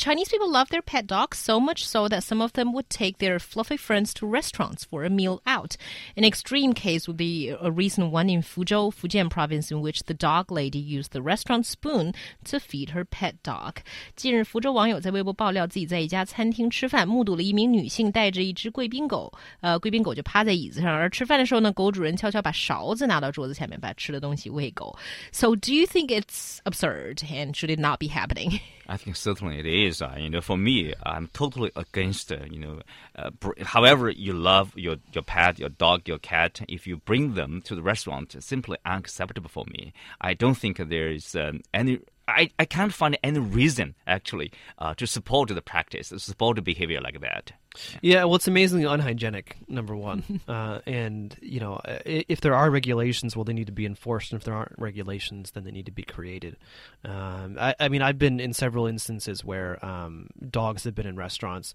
[0.00, 3.16] Chinese people love their pet dogs so much so that some of them would take
[3.16, 5.76] their fluffy friends to restaurants for a meal out.
[6.16, 10.12] An extreme case would be a recent one in Fuzhou, Fujian province, in which the
[10.12, 12.12] dog lady used the restaurant spoon
[12.44, 13.76] to feed her pet dog.
[14.14, 19.32] 近日，福州网友在微博爆料自己在一家餐厅吃饭，目睹了一名女性带着一只贵宾狗，
[19.62, 24.94] 呃，贵宾狗就趴在椅子上，而吃饭的时候呢，狗主人悄悄把勺子拿到桌子下面，把吃的东西喂狗。
[25.32, 28.60] So, do you think it's absurd and should it not be happening?
[28.91, 30.01] I think certainly it is.
[30.01, 32.29] Uh, you know, for me, I'm totally against.
[32.29, 32.81] Uh, you know,
[33.15, 33.29] uh,
[33.61, 37.73] however you love your your pet, your dog, your cat, if you bring them to
[37.73, 39.93] the restaurant, it's simply unacceptable for me.
[40.19, 41.99] I don't think there is um, any.
[42.27, 46.61] I, I can't find any reason actually uh, to support the practice, to support the
[46.61, 47.53] behavior like that.
[48.01, 49.57] Yeah, well, it's amazingly unhygienic.
[49.67, 53.85] Number one, uh, and you know, if there are regulations, well, they need to be
[53.85, 56.57] enforced, and if there aren't regulations, then they need to be created.
[57.05, 61.15] Um, I, I, mean, I've been in several instances where um, dogs have been in
[61.15, 61.73] restaurants,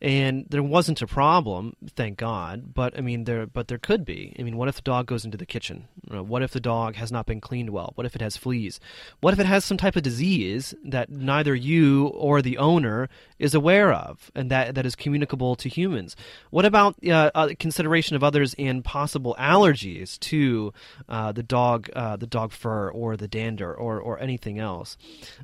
[0.00, 2.72] and there wasn't a problem, thank God.
[2.74, 4.36] But I mean, there, but there could be.
[4.38, 5.88] I mean, what if the dog goes into the kitchen?
[6.08, 7.92] What if the dog has not been cleaned well?
[7.96, 8.78] What if it has fleas?
[9.20, 13.54] What if it has some type of disease that neither you or the owner is
[13.54, 16.16] aware of, and that that is communicated applicable to humans.
[16.50, 20.72] What about uh, uh, consideration of others and possible allergies to
[21.08, 24.96] uh, the dog, uh, the dog fur, or the dander, or, or anything else?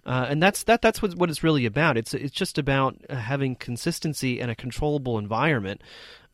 [0.05, 0.83] And that's that.
[0.83, 1.97] That's what, what it's really about.
[1.97, 5.83] It's it's just about having consistency and a controllable environment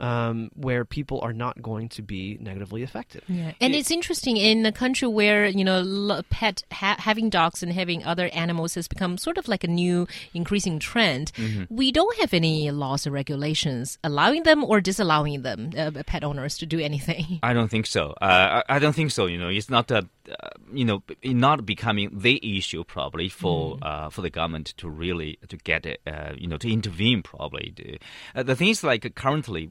[0.00, 3.22] um, where people are not going to be negatively affected.
[3.28, 7.62] Yeah, and it, it's interesting in a country where you know pet ha having dogs
[7.62, 11.32] and having other animals has become sort of like a new increasing trend.
[11.36, 11.66] Mm -hmm.
[11.70, 16.58] We don't have any laws or regulations allowing them or disallowing them uh, pet owners
[16.58, 17.38] to do anything.
[17.50, 18.14] I don't think so.
[18.20, 19.26] Uh, I, I, don't think so.
[19.26, 23.78] You know, it's not a uh, you know not becoming the issue probably for mm.
[23.82, 27.98] uh, for the government to really to get it uh, you know to intervene probably
[28.34, 29.70] uh, the thing is like currently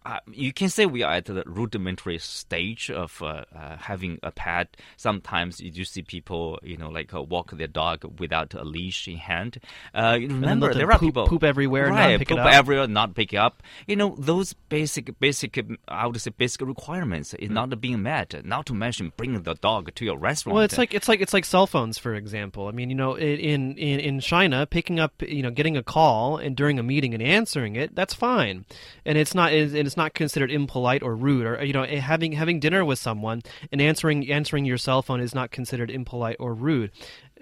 [0.05, 3.43] uh, you can say we are at the rudimentary stage of uh,
[3.77, 8.53] having a pet sometimes you do see people you know like walk their dog without
[8.53, 9.59] a leash in hand
[9.93, 13.95] remember there are poop, people poop everywhere right, not poop everywhere not pick up you
[13.95, 17.53] know those basic basic I would say basic requirements is mm.
[17.53, 20.55] not being met not to mention bringing the dog to your restaurant.
[20.55, 22.67] Well, it's like it's like it's like cell phones, for example.
[22.67, 26.37] I mean, you know, in in in China, picking up, you know, getting a call
[26.37, 28.65] and during a meeting and answering it, that's fine,
[29.05, 32.33] and it's not and it's not considered impolite or rude, or you know, eh, having
[32.33, 33.41] having dinner with someone
[33.71, 36.91] and answering answering your cell phone is not considered impolite or rude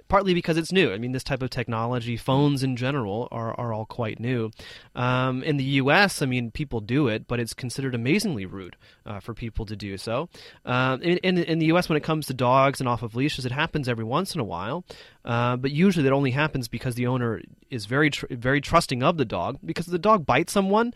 [0.09, 0.91] partly because it's new.
[0.91, 4.51] I mean, this type of technology, phones in general, are, are all quite new.
[4.95, 9.19] Um, in the U.S., I mean, people do it, but it's considered amazingly rude uh,
[9.19, 10.27] for people to do so.
[10.65, 13.45] Uh, in, in, in, the U.S., when it comes to dogs and off of leashes,
[13.45, 14.83] it happens every once in a while,
[15.23, 19.17] uh, but usually that only happens because the owner is very tr- very trusting of
[19.17, 19.59] the dog.
[19.63, 20.93] Because if the dog bites someone,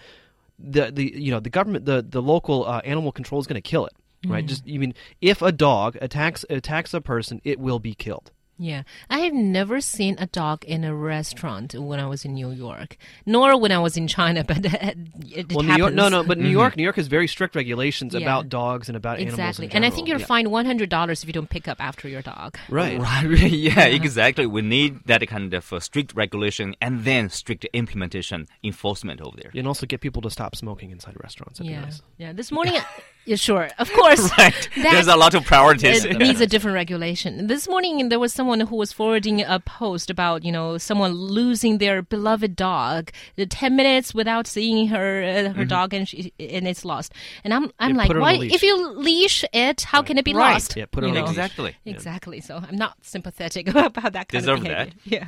[0.59, 3.61] the the you know the government the the local uh, animal control is going to
[3.61, 3.93] kill it.
[4.25, 4.45] Right?
[4.45, 4.47] Mm.
[4.47, 8.31] Just you mean if a dog attacks attacks a person, it will be killed.
[8.57, 12.51] Yeah, I have never seen a dog in a restaurant when I was in New
[12.51, 14.43] York, nor when I was in China.
[14.53, 16.51] But it, well, New York, no, no, but New mm -hmm.
[16.51, 18.21] York, New York has very strict regulations yeah.
[18.21, 19.25] about dogs and about exactly.
[19.25, 19.59] animals.
[19.59, 20.33] Exactly, and I think you're yeah.
[20.33, 22.49] fined one hundred dollars if you don't pick up after your dog.
[22.69, 24.45] Right, right, yeah, exactly.
[24.45, 29.51] We need that kind of uh, strict regulation and then strict implementation enforcement over there,
[29.59, 31.59] and also get people to stop smoking inside restaurants.
[31.59, 32.01] yeah, nice.
[32.17, 32.35] yeah.
[32.39, 32.79] This morning.
[33.25, 33.69] Yeah, sure.
[33.79, 34.29] Of course.
[34.37, 34.69] right.
[34.75, 36.05] There's a lot of priorities.
[36.05, 37.47] It needs a different regulation.
[37.47, 41.77] This morning, there was someone who was forwarding a post about, you know, someone losing
[41.77, 43.11] their beloved dog.
[43.35, 45.67] The 10 minutes without seeing her uh, her mm -hmm.
[45.67, 47.13] dog and she, and it's lost.
[47.43, 48.33] And I'm I'm yeah, like, why?
[48.55, 48.75] If you
[49.07, 50.07] leash it, how right.
[50.07, 50.53] can it be right.
[50.53, 50.75] lost?
[50.75, 51.75] Yeah, put it on Exactly.
[51.85, 52.41] Exactly.
[52.41, 54.85] So I'm not sympathetic about that kind Deserve of behavior.
[54.85, 55.11] that.
[55.15, 55.27] Yeah.